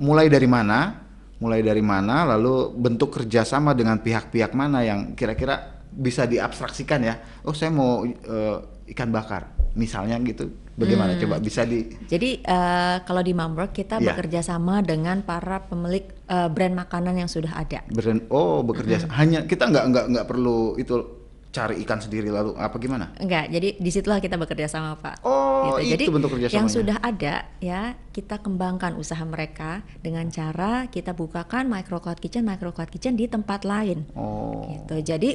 [0.00, 1.08] mulai dari mana?
[1.38, 7.14] mulai dari mana, lalu bentuk kerjasama dengan pihak-pihak mana yang kira-kira bisa diabstraksikan ya.
[7.46, 8.58] Oh saya mau uh,
[8.94, 10.50] ikan bakar, misalnya gitu.
[10.78, 11.22] Bagaimana hmm.
[11.26, 11.90] coba bisa di?
[12.06, 14.14] Jadi uh, kalau di Mamwork kita yeah.
[14.14, 17.82] bekerja sama dengan para pemilik uh, brand makanan yang sudah ada.
[17.90, 19.10] Brand, oh bekerja -hmm.
[19.10, 23.16] hanya kita nggak nggak nggak perlu itu cari ikan sendiri lalu apa gimana?
[23.16, 25.24] Enggak, jadi di situlah kita bekerja sama Pak.
[25.24, 25.96] Oh, gitu.
[25.96, 26.60] jadi itu bentuk kerjasamanya.
[26.60, 32.44] Yang sudah ada ya kita kembangkan usaha mereka dengan cara kita bukakan micro cloud kitchen,
[32.44, 34.04] micro cloud kitchen di tempat lain.
[34.12, 34.68] Oh.
[34.68, 35.16] Gitu.
[35.16, 35.30] Jadi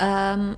[0.00, 0.56] um,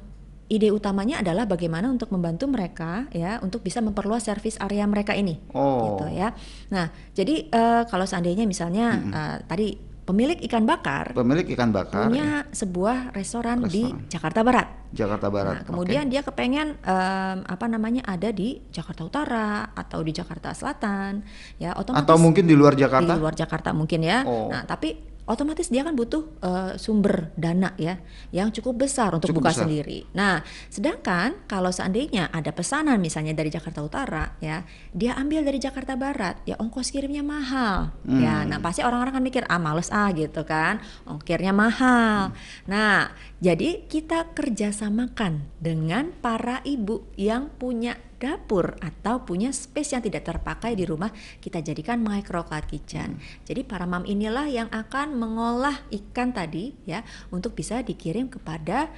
[0.50, 5.38] ide utamanya adalah bagaimana untuk membantu mereka ya untuk bisa memperluas servis area mereka ini.
[5.54, 5.94] Oh.
[5.94, 6.34] Gitu ya.
[6.74, 9.12] Nah, jadi uh, kalau seandainya misalnya mm -hmm.
[9.14, 9.68] uh, tadi
[10.10, 12.50] pemilik ikan bakar pemilik ikan bakar punya ya.
[12.50, 14.66] sebuah restoran, restoran di Jakarta Barat.
[14.90, 15.54] Jakarta Barat.
[15.54, 16.18] Nah, kemudian okay.
[16.18, 21.22] dia kepengen um, apa namanya ada di Jakarta Utara atau di Jakarta Selatan,
[21.62, 22.02] ya otomatis.
[22.02, 23.14] Atau mungkin di luar Jakarta?
[23.14, 24.26] Di luar Jakarta mungkin ya.
[24.26, 24.50] Oh.
[24.50, 29.44] Nah tapi otomatis dia kan butuh uh, sumber dana ya yang cukup besar untuk cukup
[29.44, 29.64] buka besar.
[29.66, 29.98] sendiri.
[30.16, 35.94] Nah, sedangkan kalau seandainya ada pesanan misalnya dari Jakarta Utara ya, dia ambil dari Jakarta
[35.94, 37.94] Barat, ya ongkos kirimnya mahal.
[38.04, 38.10] Ya.
[38.10, 38.20] Hmm.
[38.20, 42.30] Ya, nah pasti orang-orang kan mikir ah males ah gitu kan, ongkirnya mahal.
[42.30, 42.68] Hmm.
[42.68, 50.28] Nah, jadi kita kerjasamakan dengan para ibu yang punya dapur atau punya space yang tidak
[50.28, 51.08] terpakai di rumah
[51.40, 53.16] kita jadikan micro cloud kitchen.
[53.16, 53.48] Hmm.
[53.48, 57.00] Jadi para mam inilah yang akan mengolah ikan tadi ya
[57.32, 58.92] untuk bisa dikirim kepada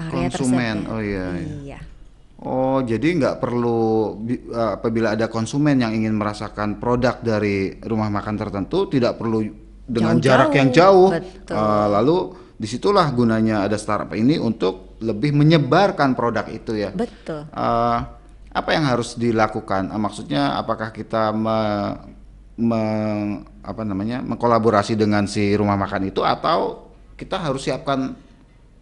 [0.00, 0.88] area konsumen.
[0.88, 1.36] Oh iya.
[1.36, 1.54] iya.
[1.60, 1.80] iya.
[2.36, 4.12] Oh, jadi nggak perlu
[4.52, 9.40] apabila ada konsumen yang ingin merasakan produk dari rumah makan tertentu tidak perlu
[9.88, 11.08] dengan jauh, jarak yang jauh.
[11.16, 11.56] Betul.
[11.56, 12.16] Uh, lalu
[12.60, 16.92] di situlah gunanya ada startup ini untuk lebih menyebarkan produk itu ya.
[16.92, 17.48] Betul.
[17.56, 18.15] Uh,
[18.56, 19.92] apa yang harus dilakukan?
[19.92, 21.58] Ah, maksudnya apakah kita me,
[22.56, 22.82] me,
[23.60, 26.88] apa namanya mengkolaborasi dengan si rumah makan itu atau
[27.20, 28.16] kita harus siapkan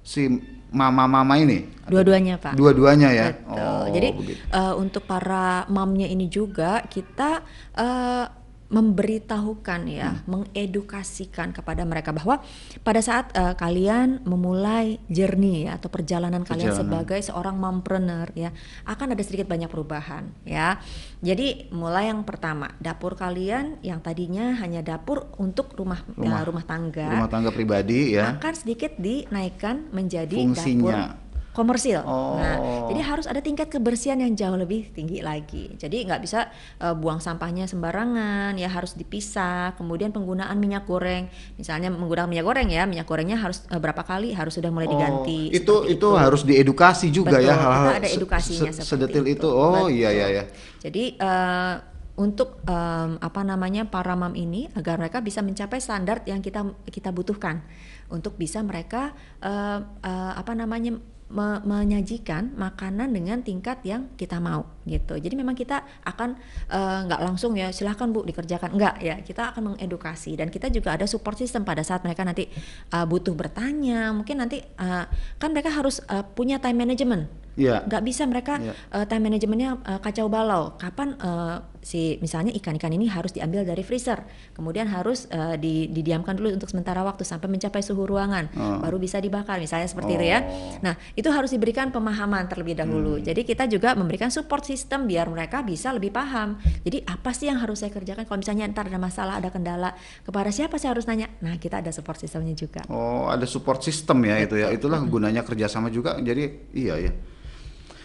[0.07, 0.31] si
[0.71, 1.67] mama-mama ini?
[1.91, 2.55] Dua-duanya pak.
[2.55, 3.27] Dua-duanya ya.
[3.35, 3.59] Betul.
[3.59, 4.09] Oh, Jadi
[4.55, 7.43] uh, untuk para mamnya ini juga kita
[7.75, 8.44] uh,
[8.75, 10.27] memberitahukan ya, hmm.
[10.27, 12.43] mengedukasikan kepada mereka bahwa
[12.83, 18.51] pada saat uh, kalian memulai journey ya atau perjalanan, perjalanan kalian sebagai seorang mompreneur ya,
[18.83, 20.83] akan ada sedikit banyak perubahan ya.
[21.23, 26.65] Jadi mulai yang pertama, dapur kalian yang tadinya hanya dapur untuk rumah rumah, ya, rumah
[26.67, 30.83] tangga, rumah tangga pribadi ya, akan sedikit dinaikkan menjadi Fungsinya.
[30.83, 31.24] dapur
[31.57, 32.05] komersil.
[32.05, 32.37] Oh.
[32.37, 35.73] Nah, jadi harus ada tingkat kebersihan yang jauh lebih tinggi lagi.
[35.81, 39.73] Jadi nggak bisa uh, buang sampahnya sembarangan, ya harus dipisah.
[39.81, 44.37] Kemudian penggunaan minyak goreng, misalnya menggunakan minyak goreng ya, minyak gorengnya harus uh, berapa kali
[44.37, 45.51] harus sudah mulai diganti.
[45.51, 49.25] Oh, itu, itu itu harus diedukasi juga ya, Betul, ya hal-hal ada edukasinya se sedetil
[49.25, 49.47] itu.
[49.47, 49.49] itu.
[49.49, 49.97] Oh Betul.
[49.97, 50.45] iya iya ya.
[50.85, 51.75] Jadi uh,
[52.15, 57.11] untuk um, apa namanya para mam ini agar mereka bisa mencapai standar yang kita kita
[57.11, 57.65] butuhkan
[58.07, 59.11] untuk bisa mereka
[59.43, 60.95] uh, uh, apa namanya
[61.35, 65.17] me menyajikan makanan dengan tingkat yang kita mau gitu.
[65.17, 66.37] Jadi memang kita akan
[66.69, 70.69] eh, nggak uh, langsung ya silahkan bu dikerjakan enggak ya kita akan mengedukasi dan kita
[70.69, 72.49] juga ada support system pada saat mereka nanti
[72.93, 75.09] uh, butuh bertanya mungkin nanti uh,
[75.41, 77.87] kan mereka harus uh, punya time management Yeah.
[77.87, 78.75] Nggak bisa mereka yeah.
[78.91, 80.75] uh, time manajemennya uh, kacau balau.
[80.75, 84.25] Kapan uh, si misalnya ikan-ikan ini harus diambil dari freezer,
[84.57, 88.81] kemudian harus uh, di, didiamkan dulu untuk sementara waktu sampai mencapai suhu ruangan, oh.
[88.83, 89.63] baru bisa dibakar.
[89.63, 90.19] Misalnya seperti oh.
[90.19, 90.39] itu ya.
[90.43, 90.81] Oh.
[90.83, 93.21] Nah itu harus diberikan pemahaman terlebih dahulu.
[93.21, 93.25] Hmm.
[93.25, 96.59] Jadi kita juga memberikan support system biar mereka bisa lebih paham.
[96.83, 99.95] Jadi apa sih yang harus saya kerjakan kalau misalnya ntar ada masalah, ada kendala,
[100.27, 101.31] kepada siapa saya harus nanya?
[101.39, 102.83] Nah kita ada support systemnya juga.
[102.91, 104.45] Oh ada support system ya Betul.
[104.45, 104.69] itu ya.
[104.75, 106.19] Itulah gunanya kerjasama juga.
[106.19, 107.13] Jadi iya ya.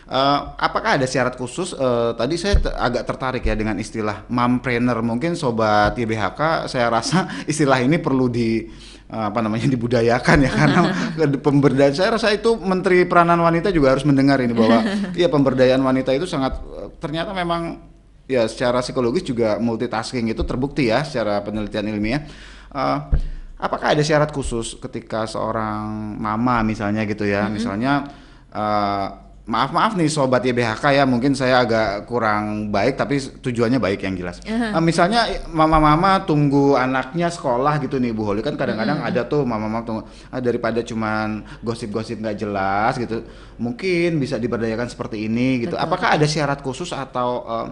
[0.09, 1.77] Uh, apakah ada syarat khusus?
[1.77, 5.05] Uh, tadi saya agak tertarik ya dengan istilah mompreneur.
[5.05, 8.65] Mungkin sobat YBHK saya rasa istilah ini perlu di
[9.13, 10.81] uh, apa namanya dibudayakan ya karena
[11.45, 14.81] pemberdayaan saya rasa itu Menteri Peranan Wanita juga harus mendengar ini bahwa
[15.21, 16.57] ya pemberdayaan wanita itu sangat
[16.97, 17.77] ternyata memang
[18.25, 22.25] ya secara psikologis juga multitasking itu terbukti ya secara penelitian ilmiah.
[22.73, 23.13] Uh,
[23.61, 27.53] apakah ada syarat khusus ketika seorang mama misalnya gitu ya, mm-hmm.
[27.53, 28.09] misalnya
[28.57, 34.05] uh, maaf maaf nih sobat YBHK ya mungkin saya agak kurang baik tapi tujuannya baik
[34.05, 34.38] yang jelas.
[34.45, 34.77] Uh-huh.
[34.77, 39.09] Uh, misalnya mama-mama tunggu anaknya sekolah gitu nih Bu Holi kan kadang-kadang uh-huh.
[39.09, 43.25] ada tuh mama-mama tunggu ah, daripada cuman gosip-gosip nggak jelas gitu
[43.57, 45.73] mungkin bisa diberdayakan seperti ini gitu.
[45.73, 45.81] Betul.
[45.81, 47.67] Apakah ada syarat khusus atau uh,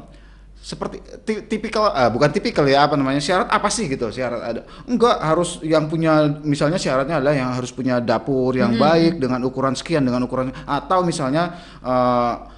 [0.68, 1.00] seperti
[1.48, 4.12] tipikal uh, bukan tipikal ya apa namanya syarat apa sih gitu?
[4.12, 4.62] Syarat ada.
[4.84, 8.84] Enggak harus yang punya misalnya syaratnya adalah yang harus punya dapur yang hmm.
[8.84, 12.52] baik dengan ukuran sekian dengan ukuran atau misalnya uh,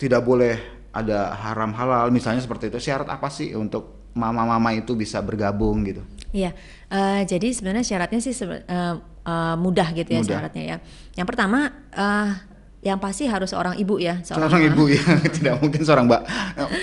[0.00, 2.80] tidak boleh ada haram halal misalnya seperti itu.
[2.80, 6.00] Syarat apa sih untuk mama-mama itu bisa bergabung gitu?
[6.32, 6.56] Iya
[6.88, 8.56] uh, jadi sebenarnya syaratnya sih uh,
[9.20, 10.32] uh, mudah gitu ya mudah.
[10.32, 10.76] syaratnya ya.
[11.12, 12.53] Yang pertama uh,
[12.84, 15.04] yang pasti harus seorang ibu ya seorang, seorang ibu ya
[15.40, 16.22] tidak mungkin seorang mbak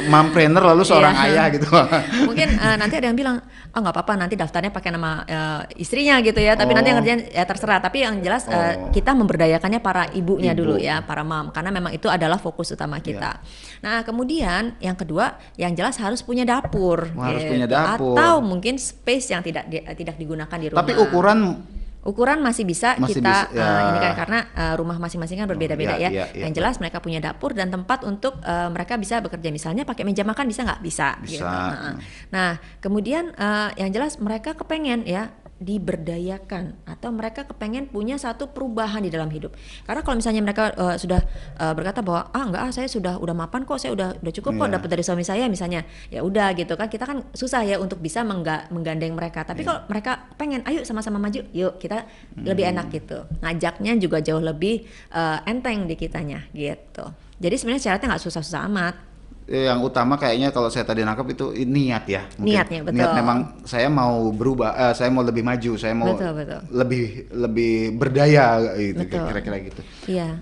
[0.10, 1.30] mampreneur lalu seorang iya.
[1.30, 1.70] ayah gitu
[2.28, 3.38] mungkin uh, nanti ada yang bilang
[3.72, 6.76] ah oh, nggak apa-apa nanti daftarnya pakai nama uh, istrinya gitu ya tapi oh.
[6.82, 7.02] nanti yang oh.
[7.06, 8.90] ngerjain ya terserah tapi yang jelas uh, oh.
[8.90, 10.60] kita memberdayakannya para ibunya ibu.
[10.66, 13.06] dulu ya para mam karena memang itu adalah fokus utama iya.
[13.06, 13.80] kita yeah.
[13.86, 17.22] nah kemudian yang kedua yang jelas harus punya dapur oh, gitu.
[17.22, 21.62] harus punya dapur atau mungkin space yang tidak di, tidak digunakan di rumah tapi ukuran
[22.02, 23.62] ukuran masih bisa masih kita bisa, ya.
[23.62, 26.10] uh, ini kan karena uh, rumah masing-masing kan berbeda-beda ya, ya.
[26.10, 26.42] ya, ya.
[26.50, 30.26] Yang jelas mereka punya dapur dan tempat untuk uh, mereka bisa bekerja misalnya pakai meja
[30.26, 31.22] makan bisa nggak bisa.
[31.22, 31.38] Bisa.
[31.38, 31.46] Gitu.
[31.46, 31.94] Nah,
[32.34, 35.30] nah kemudian uh, yang jelas mereka kepengen ya
[35.62, 39.54] diberdayakan atau mereka kepengen punya satu perubahan di dalam hidup.
[39.86, 41.22] Karena kalau misalnya mereka uh, sudah
[41.62, 44.58] uh, berkata bahwa ah enggak ah saya sudah udah mapan kok, saya udah udah cukup
[44.58, 44.60] yeah.
[44.60, 44.76] kok iya.
[44.82, 45.86] dapat dari suami saya misalnya.
[46.10, 49.46] Ya udah gitu kan kita kan susah ya untuk bisa mengga, menggandeng mereka.
[49.46, 49.70] Tapi yeah.
[49.70, 52.44] kalau mereka pengen ayo sama-sama maju, yuk kita hmm.
[52.50, 53.22] lebih enak gitu.
[53.46, 57.06] Ngajaknya juga jauh lebih uh, enteng di kitanya gitu.
[57.38, 59.11] Jadi sebenarnya syaratnya nggak susah-susah amat
[59.52, 62.24] yang utama kayaknya kalau saya tadi nangkap itu niat ya.
[62.40, 62.56] Mungkin.
[62.56, 62.96] Niatnya betul.
[63.04, 63.38] Niat memang
[63.68, 66.60] saya mau berubah, uh, saya mau lebih maju, saya mau betul, betul.
[66.72, 69.82] lebih lebih berdaya gitu kira-kira gitu.
[70.08, 70.40] Iya.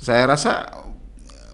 [0.00, 0.64] Saya rasa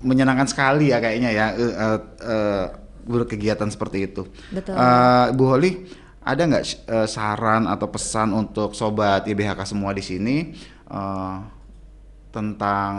[0.07, 2.65] menyenangkan sekali ya kayaknya ya uh, uh, uh,
[3.11, 4.23] berkegiatan seperti itu.
[4.55, 4.79] Betul.
[4.79, 5.83] Uh, Bu Holly,
[6.23, 10.55] ada nggak uh, saran atau pesan untuk sobat IBHK semua di sini?
[10.87, 11.58] Uh,
[12.39, 12.93] tentang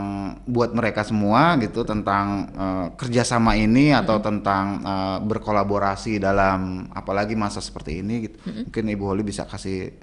[0.44, 4.28] buat mereka semua gitu tentang uh, kerjasama ini atau mm -hmm.
[4.28, 8.64] tentang uh, berkolaborasi dalam apalagi masa seperti ini gitu mm -hmm.
[8.68, 9.96] mungkin Ibu Holly bisa kasih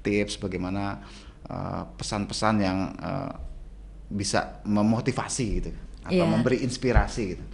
[0.00, 1.04] tips bagaimana
[1.44, 3.32] eh, pesan-pesan uh, yang uh,
[4.10, 5.70] bisa memotivasi gitu
[6.02, 6.28] atau yeah.
[6.28, 7.44] memberi inspirasi gitu.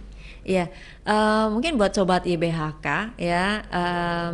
[0.47, 0.67] Iya, yeah.
[1.03, 3.67] uh, mungkin buat sobat IBHK ya.
[3.67, 4.33] Um,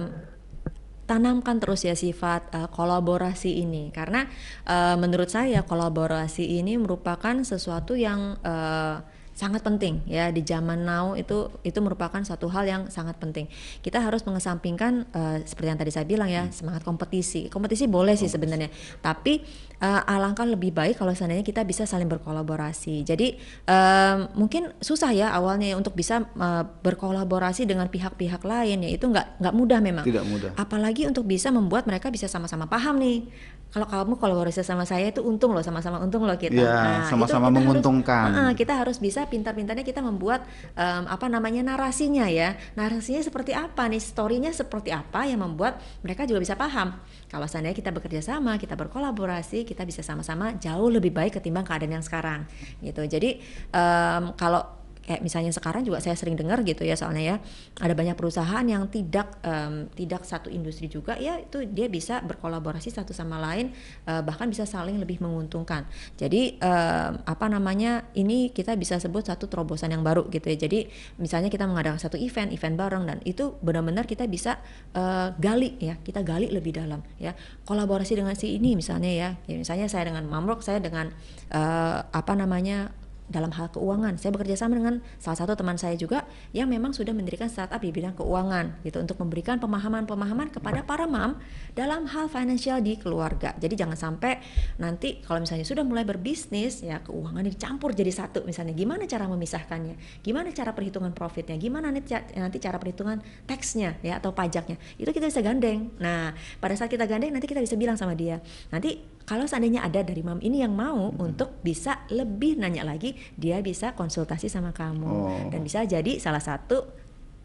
[1.14, 3.94] tanamkan terus ya sifat uh, kolaborasi ini.
[3.94, 4.26] Karena
[4.66, 11.18] uh, menurut saya kolaborasi ini merupakan sesuatu yang uh, sangat penting ya di zaman now
[11.18, 13.50] itu itu merupakan satu hal yang sangat penting.
[13.82, 16.54] Kita harus mengesampingkan uh, seperti yang tadi saya bilang ya hmm.
[16.54, 17.50] semangat kompetisi.
[17.50, 18.70] Kompetisi boleh sih sebenarnya,
[19.02, 19.42] tapi
[19.82, 23.02] uh, alangkah lebih baik kalau seandainya kita bisa saling berkolaborasi.
[23.04, 23.36] Jadi
[23.68, 29.06] uh, mungkin susah ya awalnya ya untuk bisa uh, berkolaborasi dengan pihak-pihak lain ya itu
[29.10, 30.06] nggak nggak mudah memang.
[30.06, 30.52] Tidak mudah.
[30.56, 33.28] Apalagi untuk bisa membuat mereka bisa sama-sama paham nih
[33.74, 36.54] kalau kamu kolaborasi sama saya itu untung loh sama-sama untung loh kita.
[36.54, 38.30] Ya, nah, sama-sama menguntungkan.
[38.30, 40.46] Harus, uh, kita harus bisa pintar-pintarnya kita membuat
[40.78, 42.54] um, apa namanya narasinya ya.
[42.78, 47.02] Narasinya seperti apa nih, storynya seperti apa yang membuat mereka juga bisa paham.
[47.26, 51.98] Kalau seandainya kita bekerja sama, kita berkolaborasi, kita bisa sama-sama jauh lebih baik ketimbang keadaan
[51.98, 52.46] yang sekarang
[52.78, 53.02] gitu.
[53.10, 53.42] Jadi
[53.74, 57.38] um, kalau kayak misalnya sekarang juga saya sering dengar gitu ya soalnya ya
[57.84, 62.90] ada banyak perusahaan yang tidak um, tidak satu industri juga ya itu dia bisa berkolaborasi
[62.90, 63.76] satu sama lain
[64.08, 65.86] uh, bahkan bisa saling lebih menguntungkan.
[66.16, 70.58] Jadi um, apa namanya ini kita bisa sebut satu terobosan yang baru gitu ya.
[70.58, 70.88] Jadi
[71.20, 74.64] misalnya kita mengadakan satu event event bareng dan itu benar-benar kita bisa
[74.96, 77.36] uh, gali ya kita gali lebih dalam ya.
[77.68, 81.12] Kolaborasi dengan si ini misalnya ya, ya misalnya saya dengan Mamrok saya dengan
[81.52, 83.03] uh, apa namanya
[83.34, 84.22] dalam hal keuangan.
[84.22, 87.90] Saya bekerja sama dengan salah satu teman saya juga yang memang sudah mendirikan startup di
[87.90, 91.42] bidang keuangan gitu untuk memberikan pemahaman-pemahaman kepada para mam
[91.74, 93.58] dalam hal financial di keluarga.
[93.58, 94.38] Jadi jangan sampai
[94.78, 100.22] nanti kalau misalnya sudah mulai berbisnis ya keuangan dicampur jadi satu misalnya gimana cara memisahkannya,
[100.22, 103.18] gimana cara perhitungan profitnya, gimana nanti cara perhitungan
[103.50, 104.78] taxnya ya atau pajaknya.
[105.02, 105.90] Itu kita bisa gandeng.
[105.98, 108.38] Nah, pada saat kita gandeng nanti kita bisa bilang sama dia,
[108.70, 111.20] nanti kalau seandainya ada dari mam ini yang mau hmm.
[111.24, 115.48] untuk bisa lebih nanya lagi, dia bisa konsultasi sama kamu oh.
[115.48, 116.84] dan bisa jadi salah satu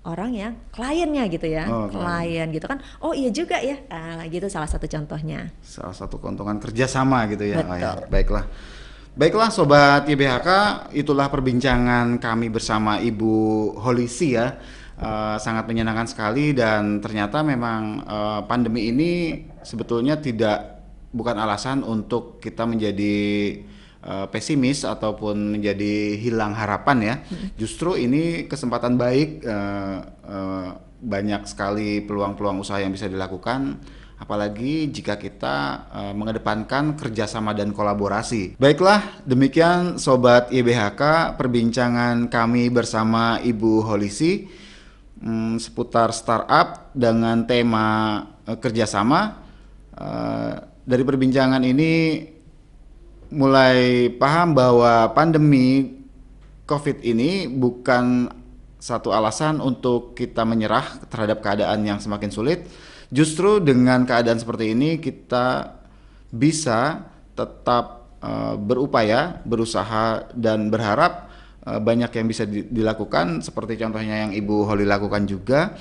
[0.03, 2.83] orang yang kliennya gitu ya, oh, klien gitu kan.
[2.99, 5.55] Oh iya juga ya, nah, gitu salah satu contohnya.
[5.63, 7.63] Salah satu keuntungan kerjasama gitu ya.
[7.63, 7.71] Betul.
[7.71, 7.93] Oh, ya.
[8.11, 8.45] Baiklah.
[9.19, 10.51] Baiklah sobat YBHK,
[10.95, 13.35] itulah perbincangan kami bersama Ibu
[13.83, 14.55] Holisi ya.
[14.99, 20.78] Uh, sangat menyenangkan sekali dan ternyata memang uh, pandemi ini sebetulnya tidak
[21.13, 23.17] bukan alasan untuk kita menjadi
[24.05, 27.15] uh, pesimis ataupun menjadi hilang harapan ya.
[27.61, 30.69] Justru ini kesempatan baik uh, uh,
[30.99, 33.79] banyak sekali peluang-peluang usaha yang bisa dilakukan
[34.19, 38.59] apalagi jika kita uh, mengedepankan kerjasama dan kolaborasi.
[38.59, 44.51] Baiklah, demikian Sobat YBHK perbincangan kami bersama Ibu Holisi
[45.23, 47.87] um, seputar startup dengan tema
[48.43, 49.47] uh, kerjasama.
[49.95, 52.25] Uh, dari perbincangan ini
[53.29, 56.01] mulai paham bahwa pandemi
[56.65, 58.33] COVID ini bukan
[58.81, 62.65] satu alasan untuk kita menyerah terhadap keadaan yang semakin sulit.
[63.13, 65.77] Justru dengan keadaan seperti ini kita
[66.33, 67.05] bisa
[67.37, 71.29] tetap uh, berupaya, berusaha dan berharap
[71.69, 75.77] uh, banyak yang bisa di dilakukan seperti contohnya yang Ibu Holly lakukan juga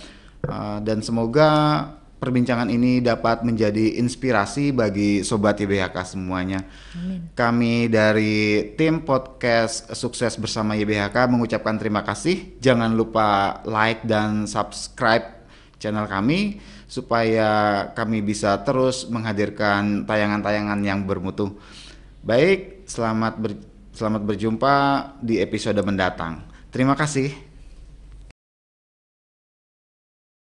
[0.48, 1.52] uh, dan semoga
[2.18, 6.66] perbincangan ini dapat menjadi inspirasi bagi sobat YBHK semuanya.
[6.98, 7.30] Amin.
[7.38, 12.58] Kami dari tim podcast Sukses Bersama YBHK mengucapkan terima kasih.
[12.58, 15.38] Jangan lupa like dan subscribe
[15.78, 16.58] channel kami
[16.90, 21.54] supaya kami bisa terus menghadirkan tayangan-tayangan yang bermutu.
[22.26, 23.52] Baik, selamat ber,
[23.94, 24.76] selamat berjumpa
[25.22, 26.44] di episode mendatang.
[26.74, 27.47] Terima kasih.